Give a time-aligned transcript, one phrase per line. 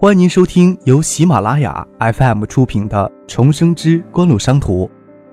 [0.00, 4.86] 欢迎您收听由喜马拉雅 FM 出品的《重生之官路商途》，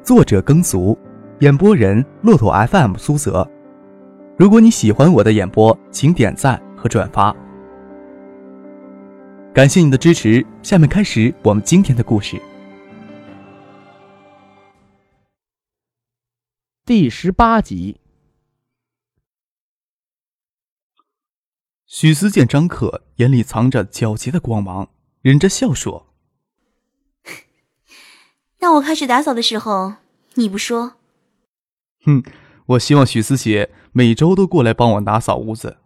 [0.03, 0.97] 作者耕俗，
[1.41, 3.47] 演播人骆驼 FM 苏泽。
[4.35, 7.31] 如果你喜欢我的演播，请点赞和转发，
[9.53, 10.43] 感谢你的支持。
[10.63, 12.41] 下面开始我们今天的故事。
[16.87, 17.99] 第十八集，
[21.97, 24.89] 许思见张克眼里藏着皎洁的光芒，
[25.21, 26.13] 忍着笑说
[28.59, 29.93] ：“那我开始打扫的时候，
[30.33, 30.97] 你不说
[32.03, 32.21] ？”“哼，
[32.65, 35.77] 我希望许思姐每周都过来帮我打扫屋子。”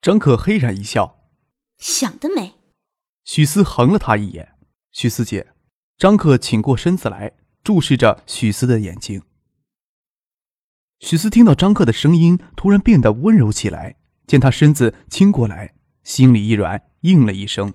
[0.00, 1.18] 张可嘿然一笑
[1.76, 2.54] ：“想得美。”
[3.26, 4.54] 许思横了他一眼。
[4.92, 5.48] 许思姐，
[5.98, 9.20] 张可倾过身子来，注视着许思的眼睛。
[11.00, 13.96] 许思听到张克的声音，突然变得温柔起来。
[14.26, 17.74] 见他身子倾过来，心里一软，应了一声：“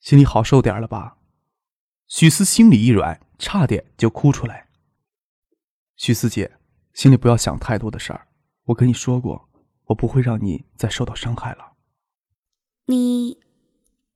[0.00, 1.18] 心里好受点了吧？”
[2.06, 4.68] 许思心里一软，差点就哭出来。
[5.96, 6.58] 许思姐，
[6.92, 8.28] 心里不要想太多的事儿。
[8.64, 9.48] 我跟你说过，
[9.86, 11.72] 我不会让你再受到伤害了。
[12.86, 13.40] 你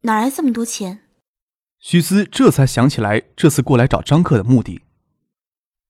[0.02, 1.02] 哪来这么多钱？
[1.78, 4.82] 许思这才想起来，这次过来找张克的目的。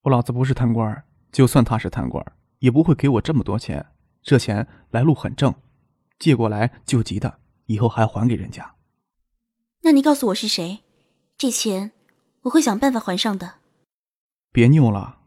[0.02, 1.04] 我老子不是贪官。
[1.30, 2.24] 就算他是贪官，
[2.60, 3.84] 也不会给我这么多钱。
[4.28, 5.54] 这钱来路很正，
[6.18, 8.74] 借过来救急的，以后还要还给人家。
[9.80, 10.80] 那你告诉我是谁？
[11.38, 11.92] 这钱
[12.42, 13.60] 我会想办法还上的。
[14.52, 15.22] 别拗了，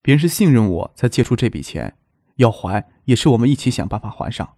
[0.00, 1.98] 别人是信任我才借出这笔钱，
[2.36, 4.56] 要还也是我们一起想办法还上。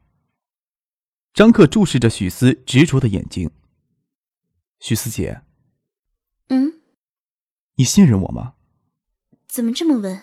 [1.34, 3.50] 张克注视着许思执着的眼睛。
[4.78, 5.42] 许思姐，
[6.50, 6.80] 嗯，
[7.74, 8.54] 你信任我吗？
[9.48, 10.22] 怎么这么问？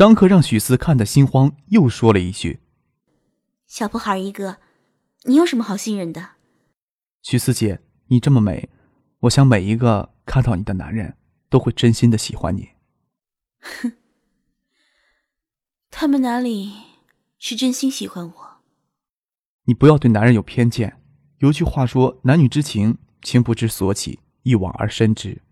[0.00, 2.60] 张克让许四看得心慌，又说了一句
[3.68, 4.56] ：“小破孩一个，
[5.24, 6.36] 你有什么好信任的？”
[7.20, 8.70] 许四姐，你这么美，
[9.18, 11.18] 我想每一个看到你的男人
[11.50, 12.70] 都会真心的喜欢你。
[13.60, 13.92] 哼，
[15.92, 16.72] 他们哪里
[17.38, 18.62] 是真心喜欢我？
[19.64, 20.98] 你不要对男人有偏见。
[21.40, 25.42] 有句话说：“男女之情，情不知所起，一往而深之。”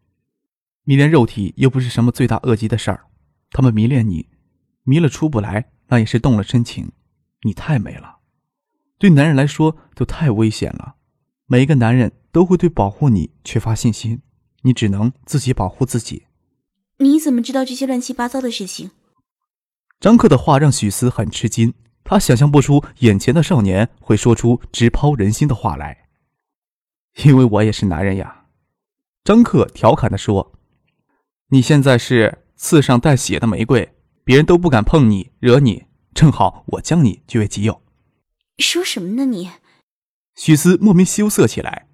[0.85, 3.05] 迷恋肉体又不是什么罪大恶极的事儿。
[3.51, 4.31] 他们迷恋你，
[4.89, 6.93] 迷了出不来，那也是动了真情。
[7.43, 8.21] 你太美了，
[8.97, 10.95] 对男人来说都太危险了。
[11.45, 14.23] 每一个男人都会对保护你缺乏信心，
[14.63, 16.25] 你只能自己保护自己。
[16.97, 18.93] 你怎么知道这些乱七八糟的事情？
[20.01, 26.09] 张克的话让许思很吃惊，他想象不出眼前的少年会说出直抛人心的话来。
[27.25, 28.47] 因为我也是男人呀，
[29.23, 30.55] 张克调侃地说
[31.53, 33.89] ：“你现在是。”刺上带血的玫瑰，
[34.29, 37.81] 别人都不敢碰你、惹你，正好我将你据为己有。
[38.59, 39.49] 说什么呢你？
[40.35, 41.89] 许思莫名羞涩起来。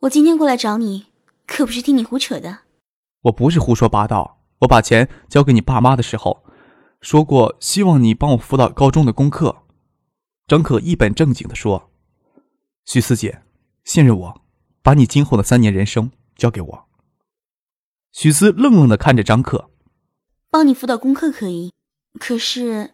[0.00, 1.06] 我今天过来找你，
[1.46, 2.58] 可不是听你胡扯的。
[3.22, 4.42] 我不是胡说八道。
[4.58, 6.44] 我把钱交给你爸妈的时候，
[7.00, 9.62] 说过希望你帮我辅导高中的功课。
[10.46, 11.90] 张可一本正经地说
[12.84, 13.40] ：“许思姐，
[13.84, 14.42] 信任我，
[14.82, 16.88] 把你今后的三年人生交给我。”
[18.12, 19.70] 许思愣愣地看着张可。
[20.50, 21.72] 帮你辅导功课可以，
[22.18, 22.92] 可是，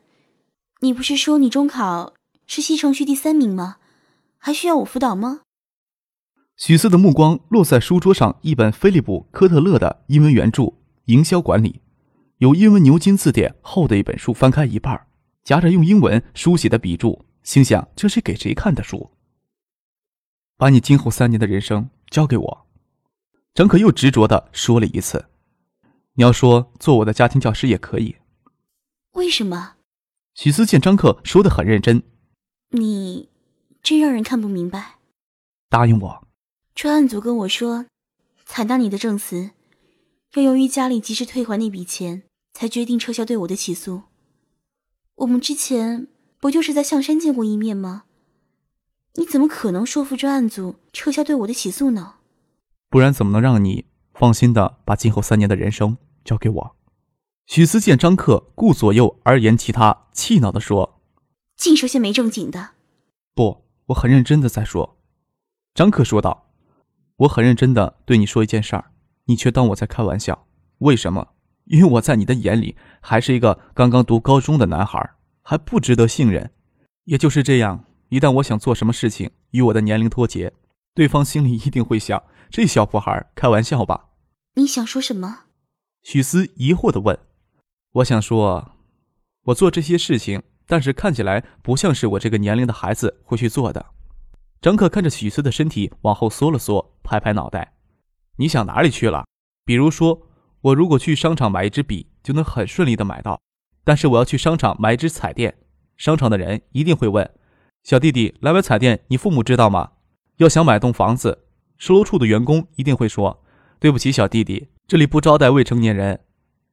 [0.80, 2.14] 你不是说你中考
[2.46, 3.76] 是西城区第三名吗？
[4.38, 5.40] 还需要我辅导吗？
[6.56, 10.62] 许四的目光落在书桌上一本菲利普·科特勒的英文原著
[11.06, 11.70] 《营销管理》，
[12.38, 15.06] 有英文牛津字典厚的一本书，翻开一半，
[15.42, 19.10] 夹着用英文书写的笔注，心想这是给谁看的书？
[20.56, 22.66] 把你今后三年的人生交给我，
[23.52, 25.24] 张可又执着的说了一次。
[26.14, 28.14] 你要说做我的家庭教师也可以，
[29.14, 29.74] 为什么？
[30.34, 32.02] 许思见张克说的很认真，
[32.70, 33.28] 你
[33.80, 34.96] 真让人看不明白。
[35.68, 36.26] 答应我。
[36.74, 37.86] 专案组跟我说，
[38.44, 39.52] 采纳你的证词，
[40.34, 44.02] 要由于家里及时退还那笔钱，才决定撤销对我的起诉。
[45.14, 46.08] 我们之前
[46.40, 48.04] 不就是在象山见过一面吗？
[49.14, 52.16] 你怎么可能说服专案组撤销对我的起诉呢？
[52.90, 55.96] 不然怎么能让你放心的把今后三年的人生？
[56.24, 56.76] 交给我，
[57.46, 61.00] 许思见张克顾左右而言其他，气恼地说
[61.56, 62.70] ：“净说些没正经的。”
[63.34, 64.98] 不，我很认真的在说。”
[65.74, 66.50] 张克说道
[67.18, 68.92] ，“我很认真的对你说一件事儿，
[69.26, 70.46] 你却当我在开玩笑。
[70.78, 71.28] 为什么？
[71.64, 76.50] 因为我在你的眼里还是一个刚刚读高中的男孩，还不值得信任。
[77.04, 80.52] 也就是这样，一旦我想做什么事情与我的年龄脱节，
[80.94, 84.08] 对方心里一定会想：这小破孩开玩笑吧？
[84.54, 85.44] 你想说什么？”
[86.02, 87.18] 许思疑惑地问
[87.94, 88.72] ：“我想说，
[89.44, 93.86] 我做这些事情，但是看起来不像是我这个年龄的孩子会去做的。”
[94.60, 97.74] 张克看着许思的身体往后缩了缩，拍拍脑袋
[98.38, 99.24] ：“你想哪里去了？
[99.64, 100.26] 比如说，
[100.60, 103.36] 我如果去商场买一支笔，就能很顺利的买到；
[103.84, 105.56] 但是我要去商场买一支彩电，
[105.96, 107.30] 商场的人一定会问：
[107.84, 109.92] 小弟弟来买彩电，你父母知道吗？
[110.38, 111.44] 要想买栋房子，
[111.78, 113.44] 售楼处的员工一定会说：
[113.78, 116.24] 对不起，小弟弟，这里不招待未成年人。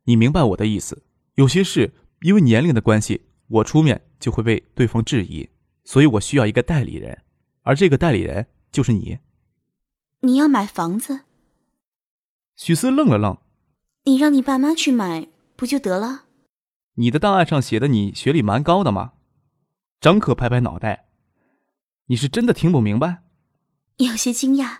[0.05, 1.03] 你明白我的意思？
[1.35, 5.49] 有些事因为年龄的关系，我出面就会被对方质疑，
[5.83, 7.23] 所以我需要一个代理人。”
[7.63, 9.19] 而这个代理人就是你。
[10.21, 11.21] 你要买房子？
[12.55, 13.37] 许思愣了愣。
[14.05, 16.25] 你让你爸妈去买不就得了？
[16.95, 19.13] 你的档案上写的你学历蛮高的嘛。
[19.99, 21.05] 张可拍拍脑袋。
[22.07, 23.23] 你是真的听不明白？
[23.97, 24.79] 有些惊讶。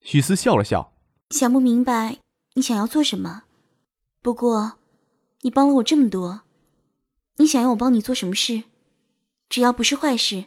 [0.00, 0.92] 许思笑了笑。
[1.30, 2.18] 想不明白
[2.54, 3.44] 你想要做什么？
[4.20, 4.78] 不过，
[5.42, 6.42] 你帮了我这么多，
[7.38, 8.62] 你想要我帮你做什么事？
[9.48, 10.44] 只要不是坏事。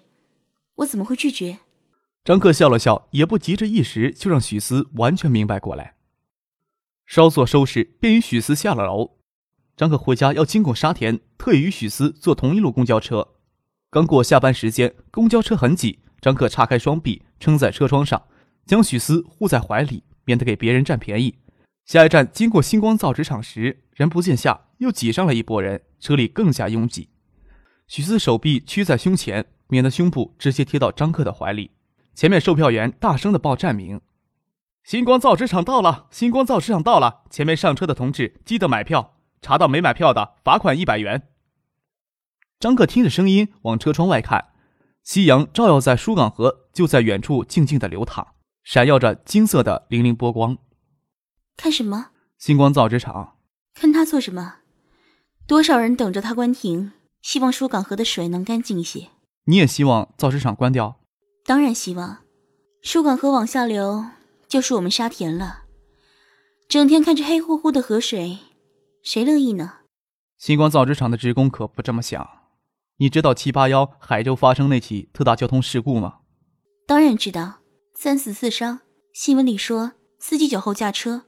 [0.75, 1.59] 我怎么会拒绝？
[2.23, 5.95] 张克笑了笑，也不急着一时就让许思完全明白过来。
[7.05, 9.17] 稍作收拾，便与许思下了楼。
[9.75, 13.35] 张克回家要经过沙田，特意与许思坐同一路公交车。
[13.89, 18.23] 刚过下班时间，公交车很挤，张克叉开双臂撑在车窗上，
[18.65, 21.39] 将许思护在怀里，免得给别人占便宜。
[21.85, 27.09] 下一站经过星光造纸厂时，人不见下，又挤上了一拨人，车里更加拥挤。
[27.87, 29.47] 许四手臂屈在胸前。
[29.67, 31.71] 免得胸部直接贴到张克的怀里。
[32.13, 33.99] 前面售票员大声的报站名
[34.85, 37.23] ：“星光造纸厂到了，星光造纸厂到了！
[37.31, 41.29] 前面上车的同志记得买票，查到没买票的罚款一百元。”
[42.61, 44.49] 张克听着声音往车窗外看，
[45.01, 50.57] 夕阳照耀在疏港河，就在远处静静的流淌，闪耀着金色的粼粼波光。
[51.57, 52.11] 看什么？
[52.37, 53.37] 星光造纸厂。
[53.73, 54.59] 看他做什么？
[55.47, 59.09] 多少人等着他关停，希望疏港河的水能干净一些。
[59.45, 60.99] 你也希望造纸厂关掉？
[61.45, 62.23] 当然希望，
[62.81, 64.05] 疏港河往下流
[64.47, 65.65] 就是我们沙田了。
[66.67, 68.39] 整天看着黑乎乎的河水，
[69.03, 69.73] 谁乐意呢？
[70.39, 72.27] 星光造纸厂的职工可不这么想。
[72.97, 76.21] 你知道七八幺海州发生那起特大交通事故吗？
[76.87, 77.59] 当然知道，
[77.93, 78.79] 三死四伤。
[79.13, 81.25] 新闻里说司机酒后驾车，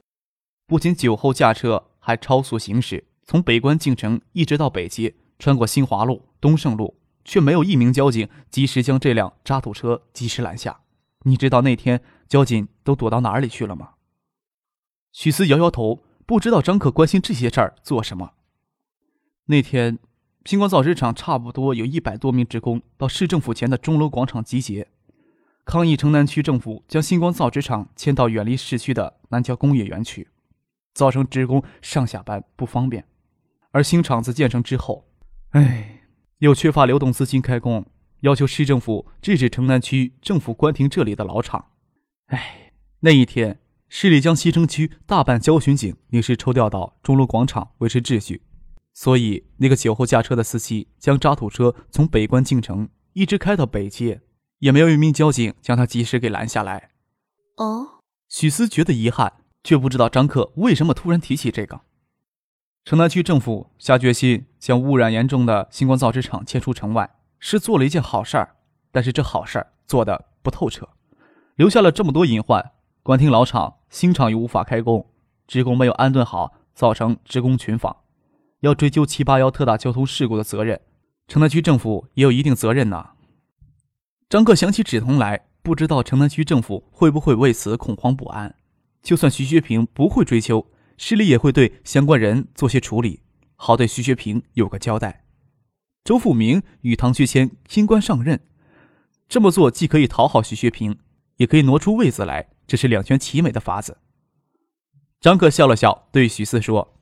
[0.66, 6.96] 不仅酒后驾车，还超速行驶，从北关进城一直到北街，穿过新华路、东胜路。
[7.28, 10.80] 却没有一名交警及时将这辆渣土车及时拦下。
[11.24, 13.90] 你知道那天交警都躲到哪里去了吗？
[15.12, 18.32] 许思摇摇头，不知道张可关心这些事儿做什么。
[19.44, 19.98] 那天，
[20.46, 24.88] 星光造纸厂差不多有一百多名职工到市政府前的钟楼广场集结，
[25.66, 30.28] 抗议城南区政府将星光造纸厂迁到远离市区的南郊工业园区，
[30.94, 33.04] 造成职工上下班不方便。
[33.70, 35.08] 而新厂子建成之后，
[35.50, 35.94] 唉。
[36.38, 37.84] 又缺乏流动资金开工，
[38.20, 41.72] 要求市政府制止城南区政府关停这里的老厂。
[42.26, 48.42] 哎，那一天，市里将西城区大半交巡警临时抽调到钟楼广场维持秩序，
[48.94, 54.20] 所以那个酒后驾车的司机将渣土车从北关进城，一直开到北街，
[54.60, 56.90] 也没有一名交警将他及时给拦下来。
[57.56, 59.32] 哦，许思觉得遗憾，
[59.64, 61.80] 却不知道张克为什么突然提起这个。
[62.88, 68.56] 城南区政府下决心将污染严重的星光造纸厂迁出城外，是做了一件好事儿。
[68.90, 70.88] 但是这好事儿做的不透彻，
[71.54, 72.72] 留下了这么多隐患。
[73.02, 75.06] 关停老厂，新厂又无法开工，
[75.46, 77.94] 职工没有安顿好，造成职工群访。
[78.60, 80.80] 要追究七八幺特大交通事故的责任，
[81.26, 83.10] 城南区政府也有一定责任呐。
[84.30, 88.54] 张克想起止痛来，不知道城南区政府会不会为此恐慌不安。
[89.02, 90.66] 就算徐学平不会追究。
[90.98, 93.22] 市里也会对相关人做些处理，
[93.54, 95.24] 好对徐学平有个交代。
[96.04, 98.40] 周富明与唐学谦新官上任，
[99.28, 100.98] 这么做既可以讨好徐学平，
[101.36, 103.98] 也可以挪出位子来，这是两全其美的法子。
[105.20, 106.98] 张克笑了笑，对许四说：“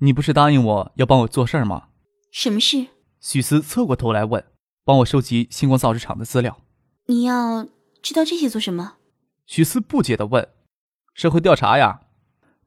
[0.00, 1.88] 你不是答应我要帮我做事儿吗
[2.32, 2.88] ？”“什么事？”
[3.20, 4.44] 许思侧过头来问
[4.84, 6.60] ：“帮我收集星光造纸厂的资料。
[7.06, 7.68] ”“你要
[8.02, 8.94] 知道这些做什么？”
[9.46, 10.48] 许思不解的问
[11.14, 12.00] ：“社会调查呀。”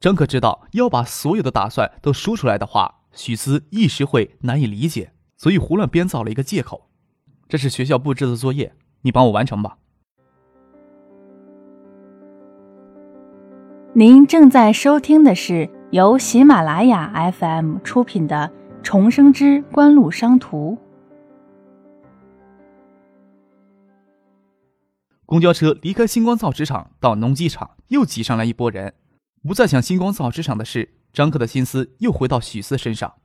[0.03, 6.89] 张可知道，要把所有的打算都说出来的话，许思一时会难以理解，所以胡乱编造了一个借口。
[7.47, 9.77] 这是学校布置的作业，你帮我完成吧。
[13.93, 18.51] 您正在收听的是由喜马拉雅 FM 出品的
[18.83, 20.71] 《重生之官路商途》。
[25.25, 28.95] 公交车离开星光造纸厂，到农机厂，又挤上来一波人。
[29.45, 33.15] 不再想星光造纸厂的事，张克的心思又回到许思身上。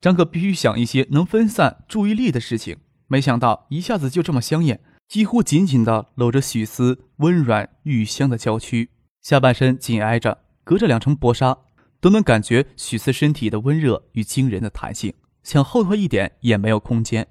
[0.00, 8.88] 张克必须想一些能分散注意力的事情，没想到一下子就这么香艳，几乎紧紧地搂着许思温软玉香的娇躯，
[9.20, 11.58] 下半身紧挨着，隔着两层薄纱，
[12.00, 17.26] 都能感觉许思身体的温热与惊人的弹性，想后退一点也没有空间。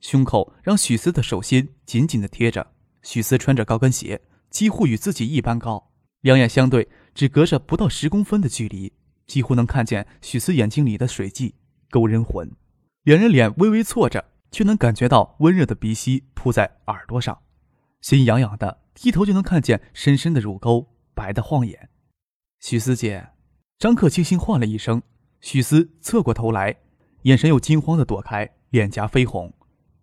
[0.00, 2.68] 胸口让许思的手心紧紧地贴着，
[3.02, 8.92] 许思穿着高跟鞋，几乎与自己一般高，两眼相对，只隔着不到十公分的距离，
[9.26, 11.54] 几乎能看见许思眼睛里的水迹，
[11.90, 12.50] 勾人魂。
[13.02, 14.26] 两人脸微微错着。
[14.52, 17.38] 却能感觉到温热的鼻息扑在耳朵上，
[18.00, 21.88] 心痒痒的，低头就能看见深深的乳沟，白的晃眼。
[22.58, 23.28] 许思姐，
[23.78, 25.02] 张克轻轻唤了一声，
[25.40, 26.76] 许思侧过头来，
[27.22, 29.54] 眼神又惊慌的躲开，脸颊绯红。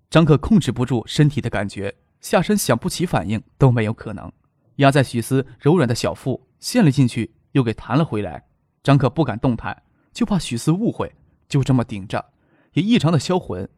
[0.09, 4.31] 张克控制不住身体的感觉，下身想不起反应都没有可能，
[4.77, 8.47] 压在许思柔软的小腹，陷了进去，又给弹了回来。
[8.83, 9.83] 张克不敢动弹，
[10.13, 11.15] 就怕许思误会，
[11.47, 12.33] 就这么顶着，
[12.73, 13.69] 也异常的销魂。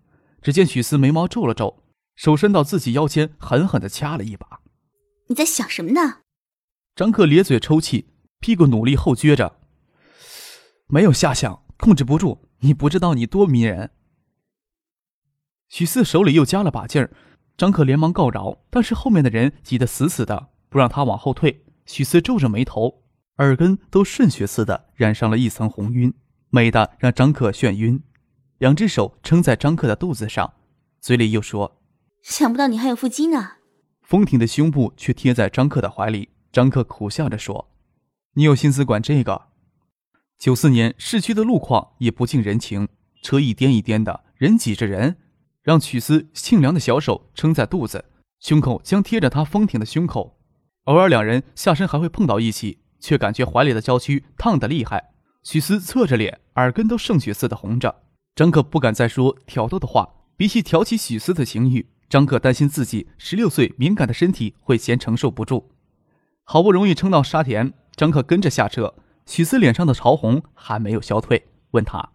[0.42, 1.84] 只见许思眉毛皱了皱，
[2.16, 4.62] 手伸到自己腰间，狠狠地掐了一把。
[5.28, 6.20] 你在想什么呢？
[6.96, 8.10] 张克咧嘴抽泣，
[8.40, 9.60] 屁股努力后撅着，
[10.88, 12.48] 没有下想，控制不住。
[12.62, 13.92] 你不知道你多迷人。
[15.70, 17.12] 许四手里又加了把劲儿，
[17.56, 21.66] 张克连忙告饶，但是后面的人挤得死死的，不让他往后退。
[21.90, 23.02] 许思皱着眉头，
[23.38, 26.14] 耳根都渗血似的染上了一层红晕，
[26.52, 28.00] 美的让张克眩晕。
[28.60, 30.54] 两只手撑在张克的肚子上，
[31.02, 31.82] 嘴里又说
[32.22, 33.54] ：“想不到你还有腹肌呢。”
[34.06, 36.30] 丰挺的胸部却贴在张克的怀里。
[36.52, 37.72] 张克苦笑着说
[38.36, 39.48] ：“你有心思管这个？”
[40.38, 42.88] 九四年市区的路况也不近人情，
[43.24, 45.18] 车一颠一颠的，人挤着人，
[45.64, 48.06] 让曲思沁凉的小手撑在肚子，
[48.40, 50.39] 胸口将贴着他丰挺的胸口。
[50.86, 55.12] 偶尔两人下身还会碰到一起，却感觉怀里的娇躯烫得厉害。
[55.44, 58.04] 许思侧着脸，耳根都圣血似的红着。
[58.36, 65.72] 张克不敢再说挑逗的话，比起挑起许思的情欲，张克担心自己十六岁敏感的身体会先承受不住。
[66.44, 68.96] 好不容易撑到沙田，张克跟着下车，
[69.26, 72.10] 许思脸上的潮红还没有消退，问他：“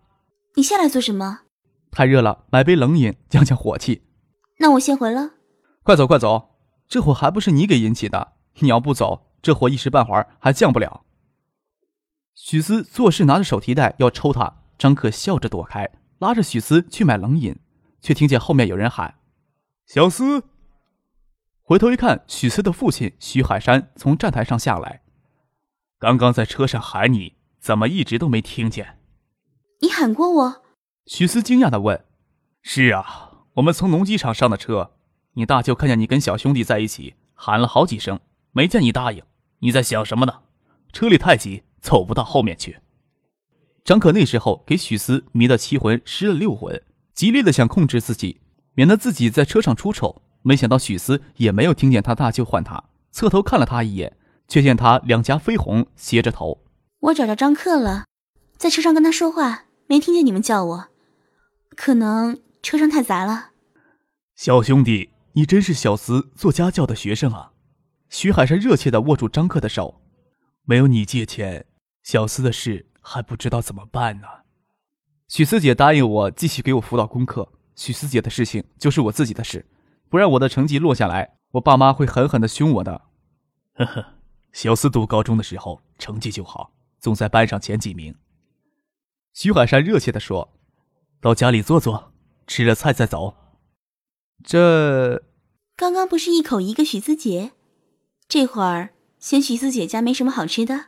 [0.56, 1.42] 你下来做什么
[1.90, 4.02] ？”“太热了，买杯冷饮降降火气。
[4.58, 5.34] ”“那我先回了。
[5.82, 6.56] ”“快走快走，
[6.88, 11.04] 这火还不是你给引起的，你要不走，这火一时半会儿还降不了。”
[12.34, 15.88] 许思做事拿着手提袋要抽他，张克笑着躲开。
[16.18, 17.58] 拉着许思去买冷饮，
[18.00, 19.16] 却听见后面有人喊
[19.84, 20.44] ：“小思！”
[21.62, 25.02] 回头一看，许思的父亲许海山从站台上下来。
[25.98, 28.98] 刚刚在车上喊你，怎么一直都没听见？
[29.80, 30.62] 你喊过我？
[31.06, 32.04] 许思惊讶的问
[32.62, 34.92] ：“是啊，我们从农机厂上的车，
[35.34, 38.20] 你大舅看见你跟小兄弟在一起，喊了好几声，
[38.54, 39.22] 没见你答应。
[39.58, 40.40] 你在想什么呢？
[40.94, 42.78] 车里太挤，走不到后面去。”
[43.84, 46.82] 张可那时候给许思迷得七魂失了六魂，
[47.12, 48.40] 极力的想控制自己，
[48.72, 50.22] 免得自己在车上出丑。
[50.40, 56.62] 没想到许思也没有听见他大舅唤他，侧头看了他一眼，却见他两颊绯红，斜着头。
[57.00, 58.04] 我找着张克了，
[58.56, 60.88] 在车上跟他说话，没听见你们叫我，
[61.74, 63.52] 可能车上太杂了。
[64.36, 67.52] 小兄弟，你真是小思做家教的学生啊！
[68.14, 70.00] 徐海山热切地握住张克的手，
[70.62, 71.66] 没有你借钱，
[72.04, 72.86] 小思的事。
[73.06, 74.26] 还不知道怎么办呢。
[75.26, 77.52] 许思姐答应我继续给我辅导功课。
[77.74, 79.66] 许思姐的事情就是我自己的事，
[80.08, 83.02] 不让我的成绩落下来，我爸妈会狠狠的凶我的。
[83.74, 84.06] 呵呵，
[84.52, 88.14] 小思读高中的时候成绩就好，总在班上前几名。
[89.32, 90.54] 徐海山热切地说
[91.20, 92.12] ：“到家里坐坐，
[92.46, 93.34] 吃了菜再走。”
[94.44, 95.24] 这
[95.76, 97.50] 刚刚不是一口一个许思姐，
[98.28, 100.86] 这会儿嫌许思姐家没什么好吃的？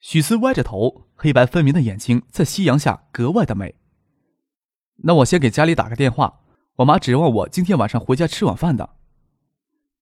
[0.00, 3.76] 许思歪着头，黑白分明的眼睛在夕阳下格外的美。
[5.04, 6.40] 那我先给家里打个电话，
[6.76, 8.96] 我妈指望我今天晚上回家吃晚饭的。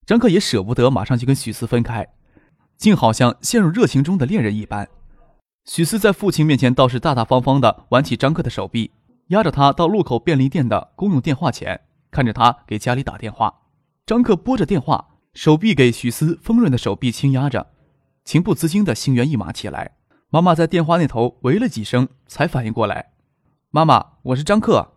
[0.06, 2.06] 张克也舍不得马上就跟许思分开，
[2.76, 4.88] 竟好像陷入热情中的恋人一般。
[5.64, 8.90] 许思在父亲面前倒是大大方方的挽起张克的手臂，
[9.28, 13.54] 压着他到路口便利店的公用电话前，看着他给家里打电话。
[14.06, 17.68] 张克拨着电话，手臂给许思丰润的手臂轻压着。
[18.24, 19.96] 情不自禁的心猿意马起来。
[20.28, 23.12] 妈妈在电话那头喂了几声，才反应过来
[23.70, 24.94] ：“妈妈，我是张克，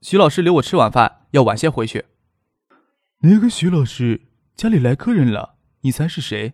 [0.00, 2.04] 徐老师留我吃晚饭，要晚些回去。”
[3.22, 4.28] 哪个徐老师？
[4.54, 6.52] 家里来客人了，你猜是谁？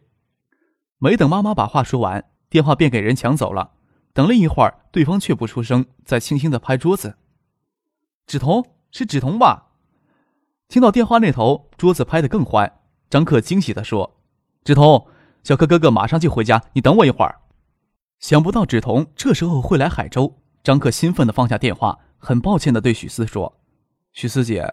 [0.99, 3.73] 没等妈妈把话说完，电话便给人抢走了。
[4.15, 7.19] 等了一会儿，对方却不出声，在轻轻的拍桌子
[8.27, 9.73] ：“芷彤，是芷彤吧？”
[10.69, 12.81] 听到电话那头桌子拍得更欢，
[13.13, 14.17] 张克惊喜地说
[14.65, 15.07] ：“芷彤。”
[15.45, 17.41] 小柯哥哥马上就回家，你等我一会儿。
[18.21, 23.61] 想不到芷彤这时候会来海州，张克兴奋地放下电话，很抱歉地对许思说
[24.15, 24.73] ：“许思姐，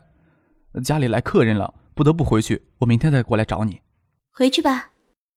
[0.86, 3.82] 家里来客人了，不得不回去，我明天再过来找你。
[4.32, 4.92] 回去吧。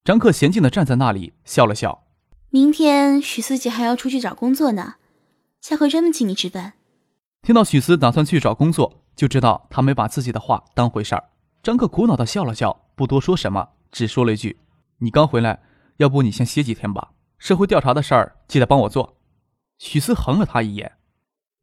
[0.05, 2.05] 张克娴静地站在那里，笑了笑。
[2.51, 4.95] 明天许思姐还要出去找工作呢，
[5.61, 6.75] 下回专门请你吃饭。
[7.43, 11.25] 听到许思打算去找工作，就知道他没把自己的话当回事儿。
[11.65, 14.59] 张克苦恼地笑了笑，不多说什么，只说了一句
[14.99, 15.61] ：“你刚回来，
[15.97, 17.13] 要不你先歇几天吧。
[17.39, 19.17] 社会调查的事儿记得帮我做。”
[19.79, 20.93] 许思横了他一眼。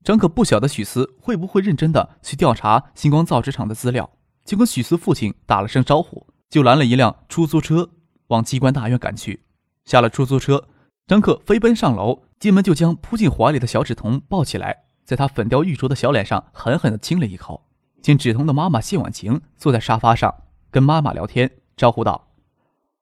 [0.03, 4.09] 张克不晓得许思会不会认真的去调查星光造纸厂的资料，
[4.45, 7.89] 就跟许思父亲打了声招呼，就拦了一辆出租车
[8.27, 9.43] 往机关大院赶去。
[9.86, 10.67] 下了出租车。
[11.07, 17.65] 张克飞奔上楼，进门就将扑进怀里的小芷彤抱起来，在他粉雕玉琢的小脸上狠狠地亲了一口。
[18.00, 20.33] 见芷彤的妈妈谢婉晴坐在沙发上
[20.71, 22.31] 跟妈妈聊天，招呼道：“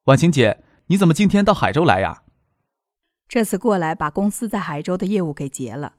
[0.06, 2.24] 婉晴姐，你怎么今天到海州来呀？”
[3.28, 5.96] 这次过来把公司在海州的业务给结了。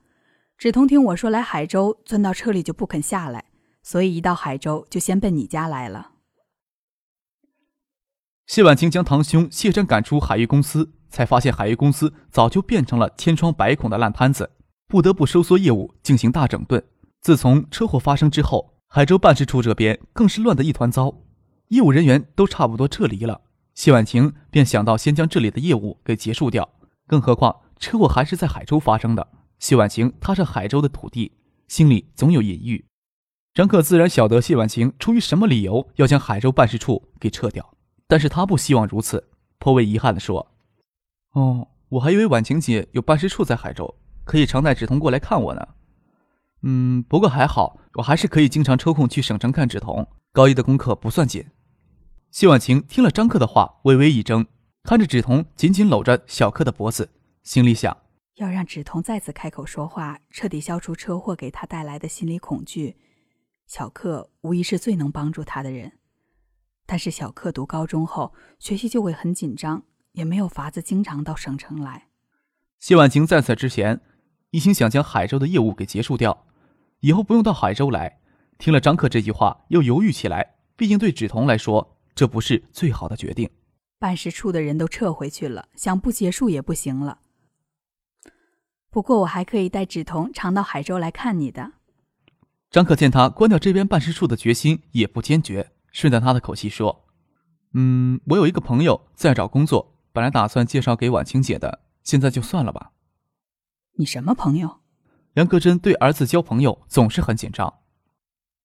[0.56, 3.44] 芷彤听我说来海州，钻到车里就不肯下来，
[3.82, 6.12] 所以一到海州就先奔你家来了。
[8.46, 10.94] 谢婉晴将堂兄谢真赶出海域公司。
[11.10, 14.50] 才发现海域公司早就变成了千疮百孔的烂摊子，
[14.86, 16.84] 不得不收缩业务，进行大整顿。
[17.22, 21.14] 自从车祸发生之后，海州办事处这边更是乱得一团糟，
[21.68, 23.40] 业务人员都差不多撤离了。
[23.74, 26.68] 谢婉晴便想到先将这里的业务给结束掉，
[27.06, 29.28] 更何况车祸还是在海州发生的。
[29.58, 31.32] 谢婉晴踏上海州的土地，
[31.68, 32.84] 心里总有隐喻。
[33.54, 37.74] 张克自然晓得谢婉晴出于什么理由要将海州办事处给撤掉，
[38.06, 40.52] 但是他不希望如此，颇为遗憾地说。
[41.32, 45.68] 哦，我还以为婉晴姐有办事处在海州，可以常带芷彤过来看我呢。
[46.62, 50.06] 嗯，不过还好，我还是可以经常抽空去省城看芷彤。
[50.32, 51.44] 高一的功课不算紧。
[52.30, 54.46] 谢婉晴听了张克的话，微微一怔，
[54.82, 57.10] 看着芷彤紧紧搂着小克的脖子，
[57.42, 57.96] 心里想：
[58.34, 62.96] 要让芷彤再次开口说话，彻底消除车祸给他带来的心理恐惧，
[63.66, 65.92] 小克无疑是最能帮助他的人。
[66.86, 69.82] 但是小克读高中后，学习就会很紧张。
[70.12, 72.08] 也没有法子经常到省城来。
[72.80, 74.00] 谢婉晴在此之前
[74.50, 76.46] 一心想将海州的业务给结束掉，
[77.00, 78.18] 以后不用到海州来。
[78.58, 80.56] 听了张克这句话，又犹豫起来。
[80.74, 83.48] 毕竟对芷彤来说，这不是最好的决定。
[83.96, 87.20] 办事处的人都撤回去了，想不结束也不行了。
[88.90, 91.74] 不过我还可以带芷彤常到海州来看你的。
[92.72, 97.04] 张克见他关掉这边办事处的决心也不坚决，顺着他的口气说
[97.74, 102.90] ：“嗯，我有一个朋友在找工作。”本来打算介绍给婉清姐的，现在就算了吧。
[103.92, 104.80] 你什么朋友？
[105.34, 107.78] 杨格真对儿子交朋友总是很紧张，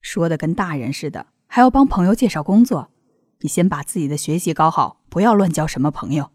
[0.02, 2.90] 说的跟大人似的，还要帮朋友介绍工作。
[3.44, 6.32] 你先把自己的学习搞好，不要乱交什么朋友。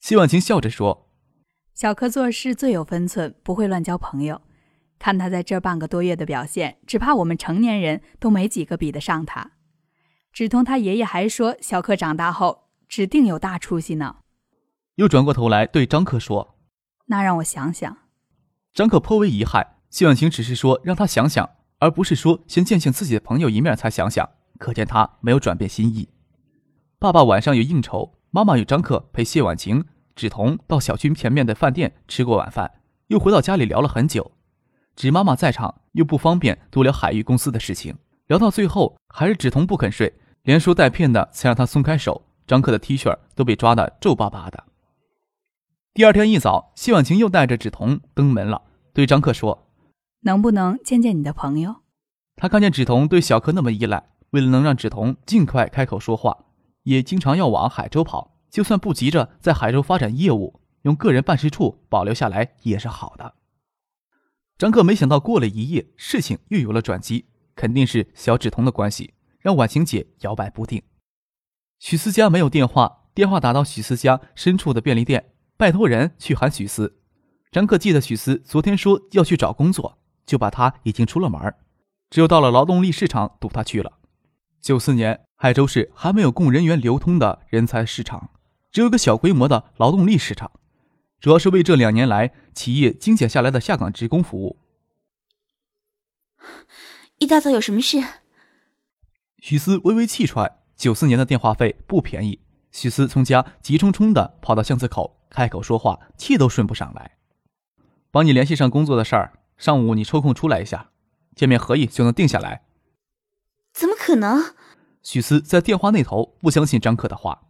[0.00, 1.08] 谢婉晴笑着说
[1.74, 4.42] ：“小柯做事最有分寸，不会乱交朋友。
[4.98, 9.52] 看他在这半个多月的表现，只怕我们成年人都没几个比得上他。
[10.32, 12.60] 只同他爷爷还说，小柯长大后。”
[12.92, 14.16] 指定有大出息呢。
[14.96, 16.58] 又转过头来对张克说
[17.08, 17.96] ：“那让我想想。”
[18.74, 24.28] 张克颇为遗憾，谢婉晴只是说让他想想，而不是说先见见自己的朋友一面才想想，
[24.62, 26.08] 可见他没有转变心意。
[27.00, 32.70] 爸爸晚上有应酬，妈妈与张克陪谢婉晴、芷彤到小区前面的饭店吃过晚饭，
[33.08, 34.30] 又回到家里聊了很久。
[34.94, 37.96] 芷妈妈在场，又不方便多聊海域公司的事情，
[38.28, 42.22] 聊到最后还是芷彤不肯睡，连说带骗的才让他松开手。
[42.46, 44.62] 张克的 T 恤都被抓得皱巴巴的。
[45.92, 49.66] 第二天一早，谢婉晴又带着芷彤登门了，对张克说
[50.22, 51.76] ：“能不能见见你的朋友？”
[52.36, 56.44] 他看见芷彤对小柯那么依赖，为了能让芷彤尽快开口说话，
[56.82, 58.36] 也经常要往海州跑。
[58.50, 63.34] 就算不急着在海州发展业务，用个人办事处保留下来也是好的。
[64.58, 70.82] 张克没想到，过了一夜，事情又有了转机，肯定是小芷彤的关系让婉晴姐摇摆不定。
[71.78, 77.00] 许思佳没有电话，电话打到许思佳深处的便利店，拜托人去喊许思。
[77.50, 81.54] 张克记得许思昨天说要去找工作，就把他已经出了门，
[82.10, 83.98] 只有到了劳动力市场堵他去了。
[84.62, 88.30] 九四年，海州市还没有供人员流通的人才市场，
[88.70, 90.52] 只有个小规模的劳动力市场，
[91.18, 94.56] 主要是为这两年来企业精简下来的下岗职工服务。
[97.18, 97.98] 一大早有什么事？
[99.40, 100.60] 许思微微气喘。
[100.76, 102.40] 九四年的电话费不便宜，
[102.72, 107.18] 许思从家急冲冲的跑到巷子口，开口说话，气都顺不上来。
[108.10, 110.90] 帮你联系上工作的事儿，上午你抽空出来一下，
[111.36, 112.61] 见面合议就能定下来。
[113.72, 114.54] 怎么可能？
[115.02, 117.42] 许思在电话那头不相信张克的话。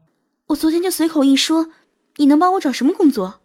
[0.46, 1.68] 我昨天就随口一说，
[2.16, 3.40] 你能帮我找什么工作？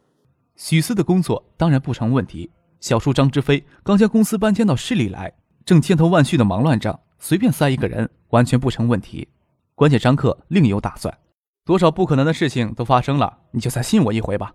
[0.56, 2.52] 许思的工作当然不成问题。
[2.80, 5.34] 小叔张之飞刚将公司搬迁到市里来，
[5.66, 7.00] 正千头万绪的忙乱着。
[7.20, 9.28] 随便塞一个人完全不成问题。
[9.74, 11.18] 关键张克另有打算，
[11.66, 14.54] 多少不可能的事情都发生了，你就再信我一回吧。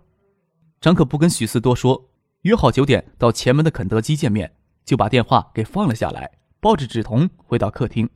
[0.80, 2.08] 张克不跟许思多说，
[2.42, 4.54] 约好九点到前门的肯德基见面，
[4.84, 6.30] 就把电话给放了下来，
[6.62, 8.08] 抱着纸筒回到客厅。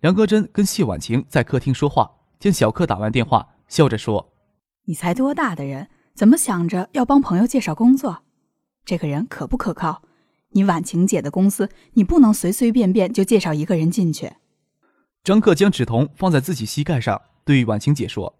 [0.00, 4.32] 梁戈珍跟谢婉晴在客厅说话，见小克打完电话，笑着说
[4.88, 8.22] ：“你才多大的人，怎么想着要帮朋友介绍工作？
[8.86, 10.00] 这个人可不可靠？
[10.52, 14.32] 你婉晴姐的公司，你不能随随便便就介绍一个人进去。”
[15.22, 18.38] 张克将纸筒放在自己膝盖上，对婉晴姐说：“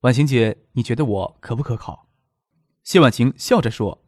[0.00, 2.08] 婉晴姐，你觉得我可不可靠？”
[2.84, 4.04] 谢婉晴笑着说：“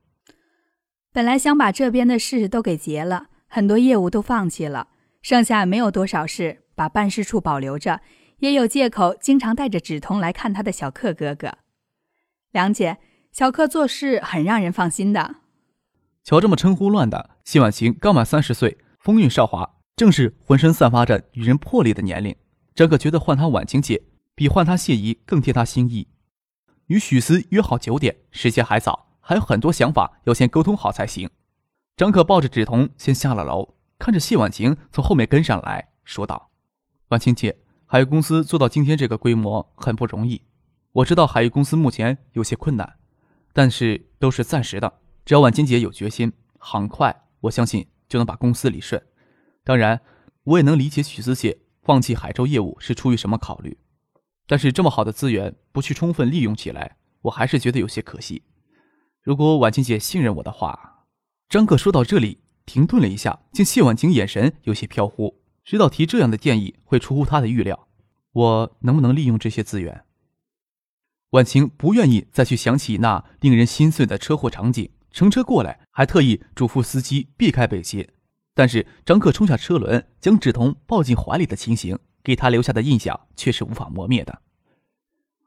[1.10, 4.88] 本来想把这边的事都给结了，很多业务都放弃了，
[5.20, 8.00] 剩下没有多少事。”把办事处保留着，
[8.38, 11.58] 也有借口经常带着纸筒来看他的小克哥哥。
[12.52, 12.98] 梁姐，
[13.32, 15.34] 小克做事很让人放心的。
[16.22, 22.36] 瞧这么称呼乱的，谢婉晴刚满三十岁，风韵少华，正是浑身散发着女人魄力的年龄。
[22.76, 24.04] 张克觉得唤他婉晴姐，
[24.36, 26.06] 比唤他谢姨更贴他心意。
[26.86, 31.28] 与许思约好九点，时间还早，还有很多想法要先沟通好才行。
[31.98, 36.52] 张可抱着纸筒先下了楼，看着谢婉晴从后面跟上来说道。
[37.08, 40.40] 婉晴姐，海域公司做到今天这个规模很不容易。
[40.92, 42.98] 我知道海域公司目前有些困难，
[43.52, 45.00] 但是都是暂时的。
[45.24, 49.04] 只要婉清姐有决心，很快我相信就能把公司理顺。
[49.64, 50.00] 当然，
[50.44, 53.76] 我也能理解许思姐放弃海州业务是出于什么考虑。
[54.46, 58.44] 但是这么好的资源不去充分利用起来，我还是觉得有些可惜。
[59.20, 60.94] 如果婉清姐信任我的话，
[61.48, 65.40] 张克说到这里停顿了一下，见谢婉晴眼神有些飘忽。
[65.64, 67.88] 知道提这样的建议会出乎他的预料，
[68.32, 70.04] 我能不能利用这些资源？
[71.30, 78.10] 婉晴不愿意再去想起那令人心碎的车祸场景，乘车过来，还特意嘱咐司机避开北街。
[78.52, 84.42] 但是张克冲下车轮，将芷彤抱进怀里的情形，给他留下的印象却是无法磨灭的。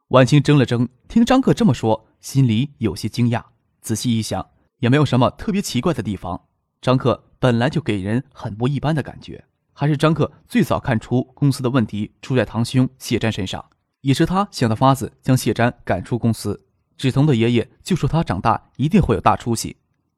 [0.07, 3.43] 婉晴怔了怔，听张克这么说，心里有些惊讶。
[3.81, 4.50] 仔细一想，
[4.81, 6.47] 也没有什么特别奇怪的地方。
[6.79, 9.45] 张克本来就给人很不一般的感觉。
[9.73, 13.65] 还是张克最早看出公司的问题出在堂兄谢瞻身上，
[14.01, 16.67] 也是他想的法子将谢瞻赶出公司。
[16.97, 19.77] 志同的爷爷就说他长大一定会有大出息。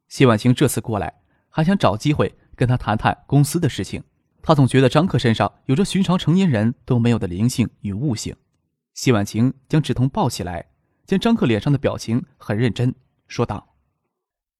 [0.10, 4.04] 谢婉晴这次过来，还想找机会跟他谈谈公司的事情。
[4.42, 8.36] 他总觉得张克身上有着寻常成年人都没有的灵性与悟性。
[8.94, 10.66] 谢婉晴将志同抱起来，
[11.06, 12.94] 见张克脸上的表情很认真，
[13.28, 13.73] 说道：“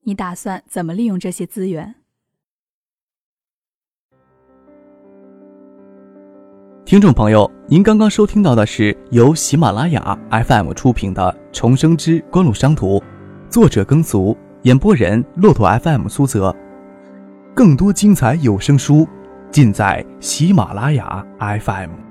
[0.04, 1.96] 你打算怎么利用这些资源？”
[6.86, 13.00] 听众朋友，您刚刚收听到的是由喜马拉雅 FM 出品的《重生之官路商途》，
[13.50, 16.54] 作者耕俗，演播人骆驼 FM 苏泽。
[17.56, 19.08] 更多精彩有声书，
[19.50, 22.03] 尽在喜马拉雅 FM。